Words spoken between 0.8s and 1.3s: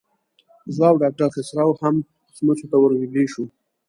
او ډاکټر